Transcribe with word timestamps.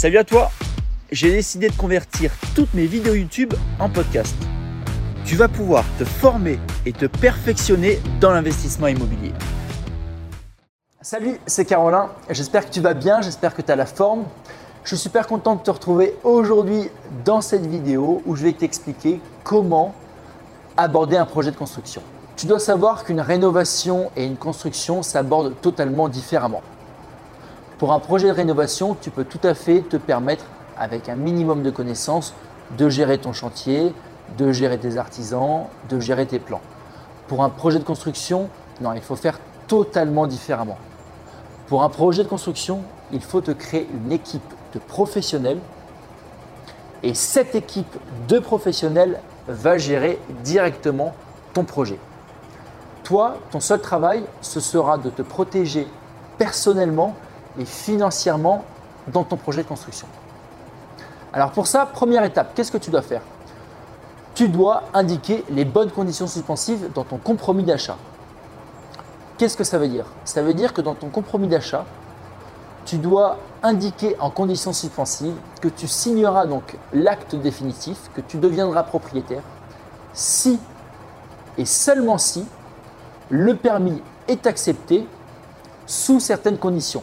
Salut 0.00 0.16
à 0.16 0.24
toi 0.24 0.50
J'ai 1.12 1.30
décidé 1.30 1.68
de 1.68 1.76
convertir 1.76 2.32
toutes 2.54 2.72
mes 2.72 2.86
vidéos 2.86 3.12
YouTube 3.12 3.52
en 3.78 3.90
podcast. 3.90 4.34
Tu 5.26 5.36
vas 5.36 5.46
pouvoir 5.46 5.84
te 5.98 6.06
former 6.06 6.58
et 6.86 6.94
te 6.94 7.04
perfectionner 7.04 8.00
dans 8.18 8.30
l'investissement 8.30 8.86
immobilier. 8.86 9.34
Salut, 11.02 11.38
c'est 11.44 11.66
Carolin. 11.66 12.08
J'espère 12.30 12.64
que 12.64 12.72
tu 12.72 12.80
vas 12.80 12.94
bien, 12.94 13.20
j'espère 13.20 13.54
que 13.54 13.60
tu 13.60 13.70
as 13.70 13.76
la 13.76 13.84
forme. 13.84 14.24
Je 14.84 14.96
suis 14.96 15.02
super 15.02 15.26
content 15.26 15.56
de 15.56 15.60
te 15.60 15.70
retrouver 15.70 16.14
aujourd'hui 16.24 16.88
dans 17.26 17.42
cette 17.42 17.66
vidéo 17.66 18.22
où 18.24 18.36
je 18.36 18.44
vais 18.44 18.52
t'expliquer 18.52 19.20
comment 19.44 19.94
aborder 20.78 21.18
un 21.18 21.26
projet 21.26 21.50
de 21.50 21.56
construction. 21.56 22.00
Tu 22.38 22.46
dois 22.46 22.58
savoir 22.58 23.04
qu'une 23.04 23.20
rénovation 23.20 24.10
et 24.16 24.24
une 24.24 24.38
construction 24.38 25.02
s'abordent 25.02 25.60
totalement 25.60 26.08
différemment. 26.08 26.62
Pour 27.80 27.94
un 27.94 27.98
projet 27.98 28.28
de 28.28 28.34
rénovation, 28.34 28.94
tu 29.00 29.10
peux 29.10 29.24
tout 29.24 29.40
à 29.42 29.54
fait 29.54 29.80
te 29.80 29.96
permettre, 29.96 30.44
avec 30.76 31.08
un 31.08 31.16
minimum 31.16 31.62
de 31.62 31.70
connaissances, 31.70 32.34
de 32.76 32.90
gérer 32.90 33.16
ton 33.16 33.32
chantier, 33.32 33.94
de 34.36 34.52
gérer 34.52 34.76
tes 34.76 34.98
artisans, 34.98 35.64
de 35.88 35.98
gérer 35.98 36.26
tes 36.26 36.38
plans. 36.38 36.60
Pour 37.26 37.42
un 37.42 37.48
projet 37.48 37.78
de 37.78 37.84
construction, 37.84 38.50
non, 38.82 38.92
il 38.92 39.00
faut 39.00 39.16
faire 39.16 39.40
totalement 39.66 40.26
différemment. 40.26 40.76
Pour 41.68 41.82
un 41.82 41.88
projet 41.88 42.22
de 42.22 42.28
construction, 42.28 42.82
il 43.12 43.22
faut 43.22 43.40
te 43.40 43.50
créer 43.50 43.88
une 43.94 44.12
équipe 44.12 44.52
de 44.74 44.78
professionnels 44.78 45.60
et 47.02 47.14
cette 47.14 47.54
équipe 47.54 47.96
de 48.28 48.38
professionnels 48.40 49.20
va 49.48 49.78
gérer 49.78 50.18
directement 50.44 51.14
ton 51.54 51.64
projet. 51.64 51.98
Toi, 53.04 53.38
ton 53.50 53.60
seul 53.60 53.80
travail, 53.80 54.22
ce 54.42 54.60
sera 54.60 54.98
de 54.98 55.08
te 55.08 55.22
protéger 55.22 55.88
personnellement 56.36 57.16
financièrement 57.64 58.64
dans 59.08 59.24
ton 59.24 59.36
projet 59.36 59.62
de 59.62 59.68
construction. 59.68 60.06
Alors 61.32 61.52
pour 61.52 61.66
ça, 61.66 61.86
première 61.86 62.24
étape, 62.24 62.54
qu'est-ce 62.54 62.72
que 62.72 62.78
tu 62.78 62.90
dois 62.90 63.02
faire? 63.02 63.22
Tu 64.34 64.48
dois 64.48 64.84
indiquer 64.94 65.44
les 65.50 65.64
bonnes 65.64 65.90
conditions 65.90 66.26
suspensives 66.26 66.90
dans 66.94 67.04
ton 67.04 67.18
compromis 67.18 67.64
d'achat. 67.64 67.96
Qu'est-ce 69.38 69.56
que 69.56 69.64
ça 69.64 69.78
veut 69.78 69.88
dire? 69.88 70.06
Ça 70.24 70.42
veut 70.42 70.54
dire 70.54 70.72
que 70.72 70.80
dans 70.80 70.94
ton 70.94 71.08
compromis 71.08 71.48
d'achat, 71.48 71.84
tu 72.84 72.96
dois 72.96 73.38
indiquer 73.62 74.16
en 74.18 74.30
conditions 74.30 74.72
suspensives 74.72 75.36
que 75.60 75.68
tu 75.68 75.86
signeras 75.86 76.46
donc 76.46 76.76
l'acte 76.92 77.34
définitif, 77.34 78.10
que 78.14 78.20
tu 78.20 78.38
deviendras 78.38 78.82
propriétaire, 78.82 79.42
si 80.12 80.58
et 81.58 81.64
seulement 81.64 82.18
si 82.18 82.46
le 83.28 83.54
permis 83.54 84.02
est 84.28 84.46
accepté 84.46 85.06
sous 85.86 86.20
certaines 86.20 86.58
conditions 86.58 87.02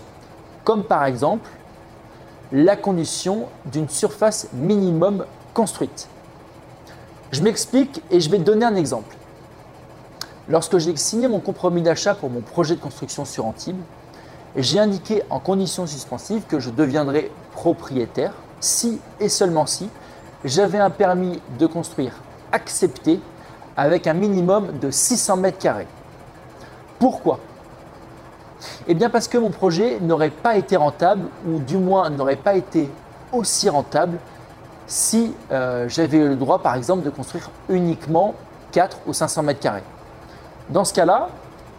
comme 0.68 0.84
par 0.84 1.06
exemple 1.06 1.50
la 2.52 2.76
condition 2.76 3.48
d'une 3.68 3.88
surface 3.88 4.50
minimum 4.52 5.26
construite. 5.54 6.10
Je 7.32 7.42
m'explique 7.42 8.04
et 8.12 8.20
je 8.20 8.30
vais 8.30 8.38
donner 8.38 8.66
un 8.66 8.76
exemple. 8.76 9.16
Lorsque 10.50 10.78
j'ai 10.78 10.94
signé 10.98 11.30
mon 11.30 11.40
compromis 11.40 11.84
d'achat 11.84 12.16
pour 12.16 12.30
mon 12.30 12.42
projet 12.42 12.76
de 12.76 12.82
construction 12.82 13.24
sur 13.24 13.46
Antibes, 13.46 13.80
j'ai 14.58 14.78
indiqué 14.78 15.24
en 15.30 15.40
conditions 15.40 15.88
suspensives 15.88 16.44
que 16.46 16.60
je 16.60 16.70
deviendrais 16.70 17.32
propriétaire 17.54 18.34
si 18.60 19.00
et 19.22 19.30
seulement 19.30 19.68
si 19.68 19.90
j'avais 20.44 20.80
un 20.80 20.90
permis 20.90 21.42
de 21.58 21.66
construire 21.66 22.12
accepté 22.52 23.22
avec 23.78 24.06
un 24.06 24.14
minimum 24.14 24.80
de 24.80 24.92
600 24.92 25.38
mètres 25.38 25.60
carrés. 25.60 25.88
Pourquoi? 27.00 27.40
Eh 28.88 28.94
bien 28.94 29.10
parce 29.10 29.28
que 29.28 29.38
mon 29.38 29.50
projet 29.50 30.00
n'aurait 30.00 30.30
pas 30.30 30.58
été 30.58 30.76
rentable, 30.76 31.24
ou 31.48 31.60
du 31.60 31.78
moins 31.78 32.10
n'aurait 32.10 32.36
pas 32.36 32.56
été 32.56 32.90
aussi 33.32 33.70
rentable 33.70 34.18
si 34.88 35.34
euh, 35.52 35.88
j'avais 35.90 36.20
le 36.20 36.36
droit 36.36 36.60
par 36.60 36.76
exemple 36.76 37.04
de 37.04 37.10
construire 37.10 37.50
uniquement 37.70 38.36
4 38.72 39.00
ou 39.06 39.14
500 39.14 39.44
mètres 39.44 39.60
carrés. 39.60 39.84
Dans 40.70 40.86
ce 40.86 40.94
cas-là, 40.94 41.30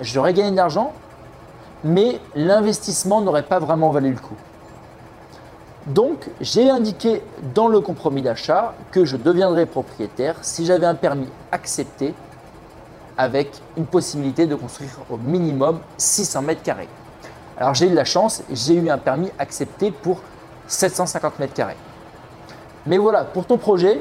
j'aurais 0.00 0.34
gagné 0.34 0.50
de 0.50 0.56
l'argent, 0.56 0.92
mais 1.84 2.20
l'investissement 2.34 3.20
n'aurait 3.20 3.42
pas 3.42 3.58
vraiment 3.58 3.90
valu 3.90 4.10
le 4.10 4.18
coup. 4.18 4.36
Donc, 5.86 6.28
j'ai 6.40 6.68
indiqué 6.68 7.22
dans 7.54 7.68
le 7.68 7.80
compromis 7.80 8.20
d'achat 8.20 8.74
que 8.90 9.06
je 9.06 9.16
deviendrais 9.16 9.64
propriétaire 9.64 10.36
si 10.42 10.66
j'avais 10.66 10.86
un 10.86 10.94
permis 10.94 11.28
accepté 11.50 12.14
avec 13.18 13.50
une 13.76 13.84
possibilité 13.84 14.46
de 14.46 14.54
construire 14.54 14.90
au 15.10 15.16
minimum 15.16 15.80
600 15.98 16.42
mètres 16.42 16.62
carrés. 16.62 16.88
Alors 17.58 17.74
j'ai 17.74 17.86
eu 17.86 17.90
de 17.90 17.96
la 17.96 18.04
chance, 18.04 18.42
j'ai 18.50 18.74
eu 18.74 18.88
un 18.88 18.98
permis 18.98 19.30
accepté 19.38 19.90
pour 19.90 20.20
750 20.68 21.40
mètres 21.40 21.54
carrés. 21.54 21.76
Mais 22.86 22.96
voilà, 22.96 23.24
pour 23.24 23.44
ton 23.44 23.58
projet, 23.58 24.00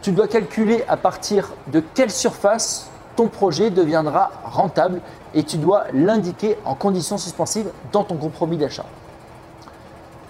tu 0.00 0.12
dois 0.12 0.26
calculer 0.26 0.82
à 0.88 0.96
partir 0.96 1.52
de 1.66 1.82
quelle 1.94 2.10
surface 2.10 2.88
ton 3.14 3.28
projet 3.28 3.70
deviendra 3.70 4.30
rentable 4.44 5.00
et 5.34 5.42
tu 5.42 5.58
dois 5.58 5.84
l'indiquer 5.92 6.56
en 6.64 6.74
conditions 6.74 7.18
suspensives 7.18 7.70
dans 7.92 8.04
ton 8.04 8.16
compromis 8.16 8.56
d'achat. 8.56 8.86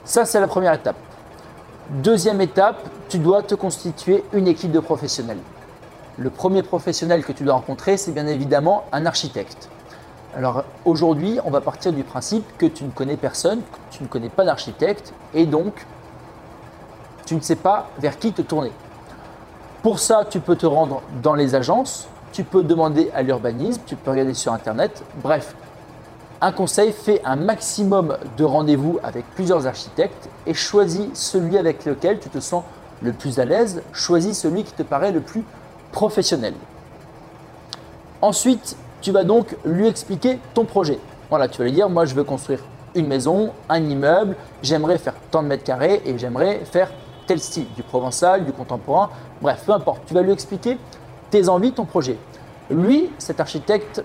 Ça, 0.05 0.25
c'est 0.25 0.41
la 0.41 0.49
première 0.49 0.73
étape. 0.73 0.97
Deuxième 1.91 2.41
étape, 2.41 2.89
tu 3.09 3.19
dois 3.19 3.43
te 3.43 3.55
constituer 3.55 4.25
une 4.33 4.49
équipe 4.49 4.73
de 4.73 4.81
professionnels 4.81 5.39
le 6.19 6.31
premier 6.31 6.63
professionnel 6.63 7.25
que 7.25 7.33
tu 7.33 7.45
dois 7.45 7.55
rencontrer, 7.55 7.97
c'est 7.97 8.11
bien 8.11 8.27
évidemment 8.27 8.85
un 8.93 9.07
architecte. 9.07 9.69
Alors 10.37 10.65
aujourd'hui, 10.85 11.39
on 11.45 11.51
va 11.51 11.61
partir 11.61 11.93
du 11.93 12.03
principe 12.03 12.45
que 12.59 12.67
tu 12.67 12.85
ne 12.85 12.91
connais 12.91 13.17
personne, 13.17 13.61
tu 13.91 14.03
ne 14.03 14.09
connais 14.09 14.29
pas 14.29 14.45
d'architecte 14.45 15.13
et 15.33 15.47
donc 15.47 15.87
tu 17.25 17.35
ne 17.35 17.41
sais 17.41 17.57
pas 17.57 17.89
vers 17.99 18.19
qui 18.19 18.33
te 18.33 18.43
tourner. 18.43 18.73
Pour 19.83 20.01
ça, 20.01 20.25
tu 20.29 20.41
peux 20.41 20.57
te 20.57 20.67
rendre 20.67 21.03
dans 21.23 21.35
les 21.35 21.55
agences, 21.55 22.09
tu 22.33 22.43
peux 22.43 22.65
demander 22.65 23.11
à 23.15 23.23
l'urbanisme, 23.23 23.81
tu 23.87 23.95
peux 23.95 24.11
regarder 24.11 24.35
sur 24.35 24.53
Internet. 24.53 25.03
Bref, 25.23 25.55
un 26.41 26.53
conseil, 26.53 26.93
fais 26.93 27.23
un 27.25 27.37
maximum 27.37 28.17
de 28.37 28.45
rendez-vous 28.45 28.99
avec 29.03 29.25
plusieurs 29.35 29.67
architectes 29.67 30.29
et 30.47 30.55
choisis 30.55 31.07
celui 31.15 31.59
avec 31.59 31.85
lequel 31.85 32.19
tu 32.19 32.29
te 32.29 32.41
sens 32.41 32.65
le 33.03 33.13
plus 33.13 33.39
à 33.39 33.45
l'aise, 33.45 33.83
choisis 33.93 34.39
celui 34.39 34.65
qui 34.65 34.73
te 34.73 34.83
paraît 34.83 35.13
le 35.13 35.21
plus 35.21 35.45
professionnel. 35.93 36.55
Ensuite, 38.21 38.77
tu 39.01 39.13
vas 39.13 39.25
donc 39.25 39.57
lui 39.65 39.87
expliquer 39.87 40.39
ton 40.55 40.65
projet. 40.65 40.99
Voilà, 41.31 41.49
tu 41.49 41.59
vas 41.59 41.65
lui 41.65 41.73
dire, 41.73 41.89
moi 41.89 42.05
je 42.05 42.15
veux 42.15 42.25
construire 42.25 42.61
une 42.95 43.07
maison, 43.07 43.53
un 43.69 43.83
immeuble, 43.83 44.35
j'aimerais 44.63 44.99
faire 44.99 45.15
tant 45.31 45.43
de 45.43 45.49
mètres 45.49 45.65
carrés 45.65 46.03
et 46.05 46.19
j'aimerais 46.19 46.61
faire 46.65 46.91
tel 47.27 47.39
style, 47.39 47.67
du 47.77 47.83
provençal, 47.83 48.45
du 48.45 48.53
contemporain, 48.53 49.11
bref, 49.43 49.63
peu 49.67 49.73
importe. 49.73 50.03
Tu 50.07 50.15
vas 50.15 50.23
lui 50.23 50.33
expliquer 50.33 50.79
tes 51.31 51.49
envies, 51.49 51.73
ton 51.73 51.85
projet. 51.85 52.17
Lui, 52.71 53.11
cet 53.19 53.39
architecte, 53.41 54.03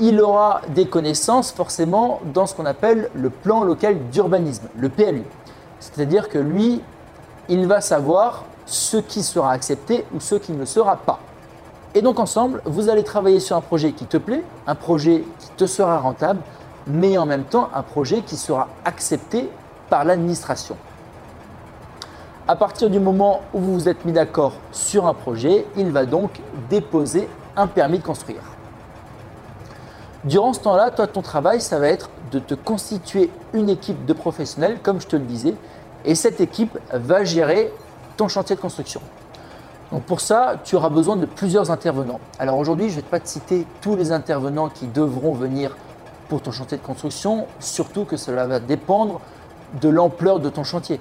il 0.00 0.20
aura 0.20 0.60
des 0.68 0.86
connaissances 0.86 1.52
forcément 1.52 2.20
dans 2.34 2.46
ce 2.46 2.54
qu'on 2.54 2.66
appelle 2.66 3.10
le 3.14 3.30
plan 3.30 3.64
local 3.64 3.96
d'urbanisme, 4.10 4.68
le 4.76 4.88
PLU. 4.88 5.24
C'est-à-dire 5.80 6.28
que 6.28 6.38
lui, 6.38 6.82
il 7.48 7.66
va 7.66 7.80
savoir 7.80 8.44
ce 8.68 8.98
qui 8.98 9.22
sera 9.22 9.52
accepté 9.52 10.04
ou 10.14 10.20
ce 10.20 10.34
qui 10.34 10.52
ne 10.52 10.64
sera 10.64 10.96
pas. 10.96 11.18
Et 11.94 12.02
donc 12.02 12.20
ensemble, 12.20 12.60
vous 12.66 12.90
allez 12.90 13.02
travailler 13.02 13.40
sur 13.40 13.56
un 13.56 13.62
projet 13.62 13.92
qui 13.92 14.04
te 14.04 14.18
plaît, 14.18 14.44
un 14.66 14.74
projet 14.74 15.24
qui 15.38 15.48
te 15.56 15.66
sera 15.66 15.98
rentable, 15.98 16.40
mais 16.86 17.16
en 17.16 17.24
même 17.24 17.44
temps 17.44 17.70
un 17.74 17.82
projet 17.82 18.20
qui 18.20 18.36
sera 18.36 18.68
accepté 18.84 19.48
par 19.88 20.04
l'administration. 20.04 20.76
À 22.46 22.56
partir 22.56 22.90
du 22.90 23.00
moment 23.00 23.40
où 23.54 23.60
vous 23.60 23.72
vous 23.72 23.88
êtes 23.88 24.04
mis 24.04 24.12
d'accord 24.12 24.52
sur 24.70 25.06
un 25.06 25.14
projet, 25.14 25.66
il 25.76 25.90
va 25.90 26.04
donc 26.04 26.40
déposer 26.68 27.28
un 27.56 27.66
permis 27.66 27.98
de 27.98 28.04
construire. 28.04 28.42
Durant 30.24 30.52
ce 30.52 30.60
temps-là, 30.60 30.90
toi, 30.90 31.06
ton 31.06 31.22
travail, 31.22 31.60
ça 31.60 31.78
va 31.78 31.88
être 31.88 32.10
de 32.30 32.38
te 32.38 32.54
constituer 32.54 33.30
une 33.54 33.70
équipe 33.70 34.04
de 34.04 34.12
professionnels, 34.12 34.78
comme 34.82 35.00
je 35.00 35.06
te 35.06 35.16
le 35.16 35.22
disais, 35.22 35.54
et 36.04 36.14
cette 36.14 36.40
équipe 36.40 36.78
va 36.92 37.24
gérer 37.24 37.72
chantier 38.26 38.56
de 38.56 38.60
construction. 38.60 39.00
Donc 39.92 40.02
pour 40.02 40.20
ça, 40.20 40.56
tu 40.64 40.74
auras 40.74 40.90
besoin 40.90 41.16
de 41.16 41.26
plusieurs 41.26 41.70
intervenants. 41.70 42.20
Alors 42.38 42.58
aujourd'hui, 42.58 42.90
je 42.90 42.96
ne 42.96 43.00
vais 43.02 43.06
pas 43.08 43.20
te 43.20 43.28
citer 43.28 43.66
tous 43.80 43.94
les 43.94 44.10
intervenants 44.10 44.68
qui 44.68 44.86
devront 44.88 45.32
venir 45.32 45.76
pour 46.28 46.42
ton 46.42 46.50
chantier 46.50 46.76
de 46.76 46.82
construction, 46.82 47.46
surtout 47.60 48.04
que 48.04 48.16
cela 48.16 48.46
va 48.46 48.58
dépendre 48.60 49.20
de 49.80 49.88
l'ampleur 49.88 50.40
de 50.40 50.50
ton 50.50 50.64
chantier. 50.64 51.00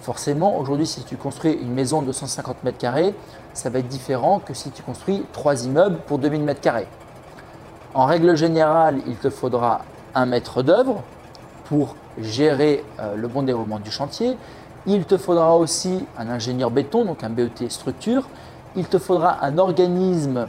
Forcément, 0.00 0.58
aujourd'hui, 0.58 0.86
si 0.86 1.02
tu 1.02 1.16
construis 1.16 1.52
une 1.52 1.72
maison 1.72 2.02
de 2.02 2.12
150 2.12 2.62
mètres 2.62 2.78
carrés, 2.78 3.14
ça 3.54 3.70
va 3.70 3.78
être 3.78 3.88
différent 3.88 4.38
que 4.38 4.52
si 4.52 4.70
tu 4.70 4.82
construis 4.82 5.24
trois 5.32 5.64
immeubles 5.64 5.98
pour 6.06 6.18
2000 6.18 6.42
mètres 6.42 6.60
carrés. 6.60 6.88
En 7.94 8.06
règle 8.06 8.36
générale, 8.36 9.00
il 9.06 9.16
te 9.16 9.30
faudra 9.30 9.82
un 10.14 10.26
maître 10.26 10.62
d'œuvre 10.62 11.02
pour 11.64 11.96
gérer 12.18 12.84
euh, 13.00 13.16
le 13.16 13.28
bon 13.28 13.42
déroulement 13.42 13.78
du 13.78 13.90
chantier. 13.90 14.36
Il 14.86 15.06
te 15.06 15.16
faudra 15.16 15.56
aussi 15.56 16.04
un 16.18 16.28
ingénieur 16.28 16.70
béton, 16.70 17.06
donc 17.06 17.24
un 17.24 17.30
BET 17.30 17.70
structure. 17.70 18.28
Il 18.76 18.86
te 18.86 18.98
faudra 18.98 19.42
un 19.42 19.56
organisme 19.56 20.46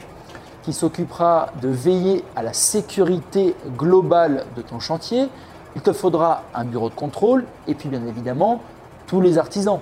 qui 0.62 0.74
s'occupera 0.74 1.48
de 1.62 1.68
veiller 1.68 2.22
à 2.34 2.42
la 2.42 2.52
sécurité 2.52 3.56
globale 3.78 4.44
de 4.54 4.60
ton 4.60 4.78
chantier. 4.78 5.28
Il 5.74 5.80
te 5.80 5.92
faudra 5.94 6.42
un 6.54 6.64
bureau 6.64 6.90
de 6.90 6.94
contrôle 6.94 7.44
et 7.66 7.74
puis 7.74 7.88
bien 7.88 8.04
évidemment 8.06 8.60
tous 9.06 9.22
les 9.22 9.38
artisans, 9.38 9.80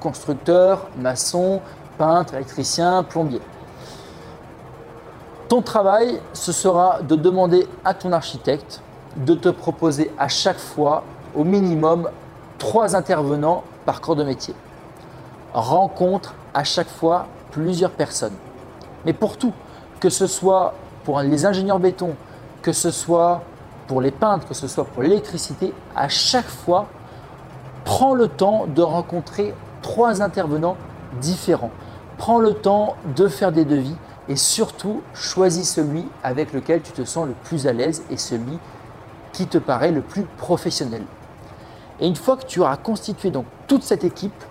constructeurs, 0.00 0.86
maçons, 0.96 1.60
peintres, 1.98 2.34
électriciens, 2.34 3.02
plombiers. 3.02 3.42
Ton 5.48 5.60
travail, 5.60 6.20
ce 6.32 6.52
sera 6.52 7.02
de 7.02 7.16
demander 7.16 7.66
à 7.84 7.92
ton 7.92 8.12
architecte 8.12 8.80
de 9.16 9.34
te 9.34 9.48
proposer 9.50 10.10
à 10.16 10.28
chaque 10.28 10.60
fois 10.60 11.02
au 11.34 11.44
minimum 11.44 12.08
trois 12.56 12.96
intervenants 12.96 13.64
par 13.84 14.00
corps 14.00 14.16
de 14.16 14.24
métier. 14.24 14.54
Rencontre 15.52 16.34
à 16.54 16.64
chaque 16.64 16.88
fois 16.88 17.26
plusieurs 17.50 17.90
personnes. 17.90 18.36
Mais 19.04 19.12
pour 19.12 19.36
tout, 19.36 19.52
que 19.98 20.10
ce 20.10 20.26
soit 20.26 20.74
pour 21.04 21.20
les 21.20 21.46
ingénieurs 21.46 21.78
béton, 21.78 22.14
que 22.62 22.72
ce 22.72 22.90
soit 22.90 23.42
pour 23.86 24.00
les 24.00 24.10
peintres, 24.10 24.46
que 24.46 24.54
ce 24.54 24.68
soit 24.68 24.84
pour 24.84 25.02
l'électricité, 25.02 25.72
à 25.96 26.08
chaque 26.08 26.48
fois, 26.48 26.86
prends 27.84 28.14
le 28.14 28.28
temps 28.28 28.66
de 28.66 28.82
rencontrer 28.82 29.54
trois 29.82 30.22
intervenants 30.22 30.76
différents. 31.20 31.72
Prends 32.18 32.38
le 32.38 32.54
temps 32.54 32.96
de 33.16 33.28
faire 33.28 33.50
des 33.50 33.64
devis 33.64 33.96
et 34.28 34.36
surtout 34.36 35.02
choisis 35.14 35.72
celui 35.72 36.06
avec 36.22 36.52
lequel 36.52 36.82
tu 36.82 36.92
te 36.92 37.04
sens 37.04 37.26
le 37.26 37.32
plus 37.44 37.66
à 37.66 37.72
l'aise 37.72 38.04
et 38.10 38.16
celui 38.16 38.58
qui 39.32 39.46
te 39.46 39.58
paraît 39.58 39.90
le 39.90 40.02
plus 40.02 40.22
professionnel. 40.22 41.02
Et 41.98 42.06
une 42.06 42.16
fois 42.16 42.36
que 42.36 42.46
tu 42.46 42.60
auras 42.60 42.76
constitué 42.76 43.30
donc 43.30 43.46
toute 43.70 43.84
cette 43.84 44.02
équipe, 44.02 44.42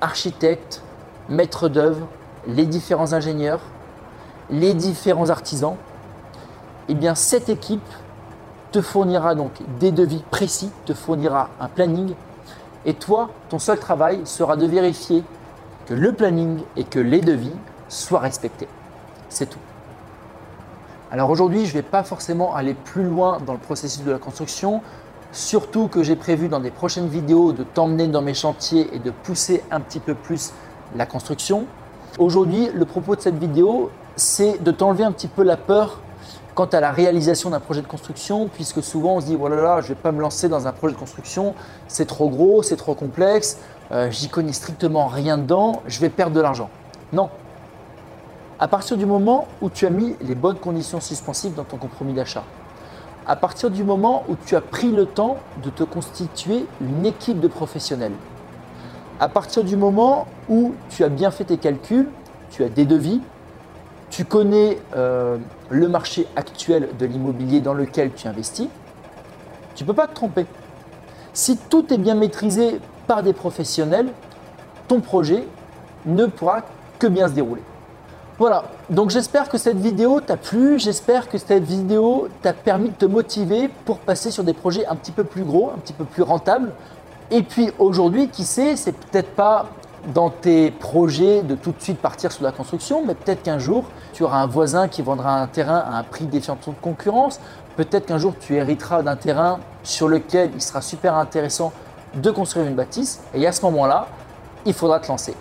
architecte, 0.00 0.80
maître 1.28 1.68
d'œuvre, 1.68 2.06
les 2.46 2.64
différents 2.64 3.14
ingénieurs, 3.14 3.62
les 4.48 4.74
différents 4.74 5.28
artisans, 5.28 5.74
eh 6.88 6.94
bien 6.94 7.16
cette 7.16 7.48
équipe 7.48 7.82
te 8.70 8.80
fournira 8.80 9.34
donc 9.34 9.50
des 9.80 9.90
devis 9.90 10.22
précis, 10.30 10.70
te 10.86 10.94
fournira 10.94 11.50
un 11.58 11.66
planning 11.66 12.14
et 12.84 12.94
toi, 12.94 13.30
ton 13.48 13.58
seul 13.58 13.80
travail 13.80 14.20
sera 14.24 14.56
de 14.56 14.66
vérifier 14.66 15.24
que 15.86 15.94
le 15.94 16.12
planning 16.12 16.60
et 16.76 16.84
que 16.84 17.00
les 17.00 17.20
devis 17.20 17.56
soient 17.88 18.20
respectés. 18.20 18.68
C'est 19.30 19.50
tout. 19.50 19.58
Alors 21.10 21.28
aujourd'hui, 21.28 21.66
je 21.66 21.70
ne 21.70 21.82
vais 21.82 21.88
pas 21.88 22.04
forcément 22.04 22.54
aller 22.54 22.74
plus 22.74 23.02
loin 23.02 23.40
dans 23.44 23.52
le 23.52 23.58
processus 23.58 24.04
de 24.04 24.12
la 24.12 24.18
construction, 24.18 24.80
surtout 25.32 25.88
que 25.88 26.02
j'ai 26.02 26.16
prévu 26.16 26.48
dans 26.48 26.60
des 26.60 26.70
prochaines 26.70 27.08
vidéos 27.08 27.52
de 27.52 27.62
t'emmener 27.62 28.08
dans 28.08 28.22
mes 28.22 28.34
chantiers 28.34 28.88
et 28.92 28.98
de 28.98 29.10
pousser 29.10 29.62
un 29.70 29.80
petit 29.80 30.00
peu 30.00 30.14
plus 30.14 30.52
la 30.96 31.06
construction. 31.06 31.66
Aujourd'hui, 32.18 32.68
le 32.74 32.84
propos 32.84 33.16
de 33.16 33.20
cette 33.20 33.38
vidéo, 33.38 33.90
c'est 34.16 34.62
de 34.62 34.70
t'enlever 34.70 35.04
un 35.04 35.12
petit 35.12 35.28
peu 35.28 35.42
la 35.42 35.56
peur 35.56 36.00
quant 36.54 36.66
à 36.66 36.80
la 36.80 36.90
réalisation 36.90 37.50
d'un 37.50 37.60
projet 37.60 37.80
de 37.80 37.86
construction, 37.86 38.48
puisque 38.52 38.82
souvent 38.82 39.16
on 39.16 39.20
se 39.20 39.26
dit 39.26 39.36
voilà, 39.36 39.56
oh 39.58 39.62
là, 39.62 39.80
je 39.80 39.84
ne 39.84 39.88
vais 39.90 40.00
pas 40.00 40.12
me 40.12 40.20
lancer 40.20 40.48
dans 40.48 40.66
un 40.66 40.72
projet 40.72 40.94
de 40.94 40.98
construction, 40.98 41.54
c'est 41.86 42.06
trop 42.06 42.28
gros, 42.28 42.62
c'est 42.62 42.76
trop 42.76 42.94
complexe, 42.94 43.58
euh, 43.92 44.10
j'y 44.10 44.28
connais 44.28 44.52
strictement 44.52 45.06
rien 45.06 45.38
dedans, 45.38 45.80
je 45.86 46.00
vais 46.00 46.10
perdre 46.10 46.34
de 46.34 46.40
l'argent. 46.40 46.68
Non, 47.12 47.30
à 48.58 48.68
partir 48.68 48.98
du 48.98 49.06
moment 49.06 49.46
où 49.62 49.70
tu 49.70 49.86
as 49.86 49.90
mis 49.90 50.16
les 50.20 50.34
bonnes 50.34 50.58
conditions 50.58 51.00
suspensives 51.00 51.54
dans 51.54 51.64
ton 51.64 51.78
compromis 51.78 52.12
d'achat, 52.12 52.44
à 53.26 53.36
partir 53.36 53.70
du 53.70 53.84
moment 53.84 54.24
où 54.28 54.36
tu 54.46 54.56
as 54.56 54.60
pris 54.60 54.90
le 54.90 55.06
temps 55.06 55.38
de 55.62 55.70
te 55.70 55.82
constituer 55.82 56.66
une 56.80 57.06
équipe 57.06 57.40
de 57.40 57.48
professionnels, 57.48 58.12
à 59.20 59.28
partir 59.28 59.64
du 59.64 59.76
moment 59.76 60.26
où 60.48 60.74
tu 60.88 61.04
as 61.04 61.08
bien 61.08 61.30
fait 61.30 61.44
tes 61.44 61.58
calculs, 61.58 62.08
tu 62.50 62.64
as 62.64 62.68
des 62.68 62.86
devis, 62.86 63.20
tu 64.08 64.24
connais 64.24 64.78
euh, 64.96 65.38
le 65.68 65.88
marché 65.88 66.26
actuel 66.36 66.88
de 66.98 67.06
l'immobilier 67.06 67.60
dans 67.60 67.74
lequel 67.74 68.12
tu 68.12 68.26
investis, 68.26 68.68
tu 69.74 69.84
ne 69.84 69.86
peux 69.86 69.94
pas 69.94 70.06
te 70.06 70.14
tromper. 70.14 70.46
Si 71.32 71.56
tout 71.56 71.92
est 71.92 71.98
bien 71.98 72.14
maîtrisé 72.14 72.80
par 73.06 73.22
des 73.22 73.32
professionnels, 73.32 74.08
ton 74.88 75.00
projet 75.00 75.44
ne 76.06 76.26
pourra 76.26 76.62
que 76.98 77.06
bien 77.06 77.28
se 77.28 77.34
dérouler. 77.34 77.62
Voilà, 78.40 78.64
donc 78.88 79.10
j'espère 79.10 79.50
que 79.50 79.58
cette 79.58 79.76
vidéo 79.76 80.22
t'a 80.22 80.38
plu, 80.38 80.78
j'espère 80.78 81.28
que 81.28 81.36
cette 81.36 81.62
vidéo 81.62 82.28
t'a 82.40 82.54
permis 82.54 82.88
de 82.88 82.94
te 82.94 83.04
motiver 83.04 83.68
pour 83.84 83.98
passer 83.98 84.30
sur 84.30 84.44
des 84.44 84.54
projets 84.54 84.86
un 84.86 84.96
petit 84.96 85.12
peu 85.12 85.24
plus 85.24 85.42
gros, 85.42 85.70
un 85.76 85.78
petit 85.78 85.92
peu 85.92 86.06
plus 86.06 86.22
rentables. 86.22 86.72
Et 87.30 87.42
puis 87.42 87.70
aujourd'hui, 87.78 88.28
qui 88.28 88.44
sait, 88.44 88.76
c'est 88.76 88.92
peut-être 88.92 89.32
pas 89.32 89.66
dans 90.14 90.30
tes 90.30 90.70
projets 90.70 91.42
de 91.42 91.54
tout 91.54 91.72
de 91.72 91.82
suite 91.82 91.98
partir 91.98 92.32
sur 92.32 92.42
la 92.42 92.50
construction, 92.50 93.02
mais 93.06 93.12
peut-être 93.12 93.42
qu'un 93.42 93.58
jour, 93.58 93.84
tu 94.14 94.22
auras 94.22 94.38
un 94.38 94.46
voisin 94.46 94.88
qui 94.88 95.02
vendra 95.02 95.38
un 95.38 95.46
terrain 95.46 95.76
à 95.76 95.98
un 95.98 96.02
prix 96.02 96.24
défiant 96.24 96.56
de 96.66 96.72
concurrence. 96.80 97.40
Peut-être 97.76 98.06
qu'un 98.06 98.16
jour, 98.16 98.32
tu 98.40 98.56
hériteras 98.56 99.02
d'un 99.02 99.16
terrain 99.16 99.58
sur 99.82 100.08
lequel 100.08 100.52
il 100.54 100.62
sera 100.62 100.80
super 100.80 101.14
intéressant 101.14 101.74
de 102.14 102.30
construire 102.30 102.64
une 102.64 102.74
bâtisse. 102.74 103.20
Et 103.34 103.46
à 103.46 103.52
ce 103.52 103.60
moment-là, 103.66 104.06
il 104.64 104.72
faudra 104.72 104.98
te 104.98 105.08
lancer. 105.08 105.34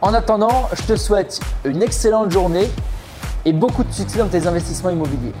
En 0.00 0.14
attendant, 0.14 0.68
je 0.74 0.82
te 0.82 0.96
souhaite 0.96 1.40
une 1.64 1.82
excellente 1.82 2.30
journée 2.30 2.70
et 3.44 3.52
beaucoup 3.52 3.82
de 3.82 3.92
succès 3.92 4.18
dans 4.18 4.28
tes 4.28 4.46
investissements 4.46 4.90
immobiliers. 4.90 5.32